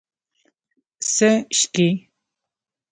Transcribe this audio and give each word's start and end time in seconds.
څه 1.13 1.29
څښې؟ 1.55 1.87